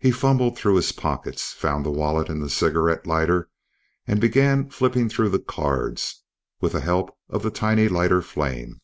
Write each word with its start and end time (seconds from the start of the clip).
He 0.00 0.10
fumbled 0.10 0.58
through 0.58 0.74
his 0.74 0.90
pockets, 0.90 1.52
found 1.52 1.86
the 1.86 1.90
wallet 1.92 2.28
and 2.28 2.42
the 2.42 2.50
cigarette 2.50 3.06
lighter 3.06 3.48
and 4.08 4.20
began 4.20 4.68
flipping 4.68 5.08
through 5.08 5.28
the 5.28 5.38
cards 5.38 6.24
with 6.60 6.72
the 6.72 6.80
help 6.80 7.16
of 7.28 7.44
the 7.44 7.50
tiny 7.52 7.86
lighter 7.88 8.22
flame. 8.22 8.80